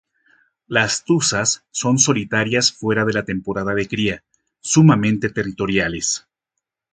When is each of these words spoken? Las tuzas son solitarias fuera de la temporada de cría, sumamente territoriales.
Las 0.65 1.05
tuzas 1.05 1.63
son 1.69 1.99
solitarias 1.99 2.71
fuera 2.73 3.05
de 3.05 3.13
la 3.13 3.23
temporada 3.23 3.75
de 3.75 3.87
cría, 3.87 4.23
sumamente 4.59 5.29
territoriales. 5.29 6.25